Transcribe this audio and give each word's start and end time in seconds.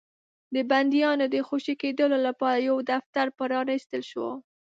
د 0.53 0.55
بنديانو 0.71 1.25
د 1.33 1.35
خوشي 1.47 1.75
کېدلو 1.81 2.17
لپاره 2.27 2.65
يو 2.69 2.77
دفتر 2.91 3.25
پرانيستل 3.37 4.01
شو. 4.11 4.27